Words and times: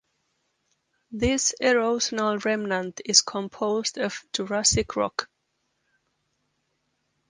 This 1.11 1.53
erosional 1.61 2.43
remnant 2.43 3.01
is 3.05 3.21
composed 3.21 3.99
of 3.99 4.25
Jurassic 4.33 4.95
rock. 4.95 5.29